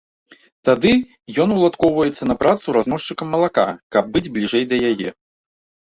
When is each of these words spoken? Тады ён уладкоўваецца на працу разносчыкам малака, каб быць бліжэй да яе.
Тады 0.69 0.93
ён 1.45 1.49
уладкоўваецца 1.57 2.23
на 2.31 2.35
працу 2.41 2.67
разносчыкам 2.81 3.27
малака, 3.37 3.69
каб 3.97 4.13
быць 4.17 4.29
бліжэй 4.37 4.63
да 4.77 4.85
яе. 4.93 5.09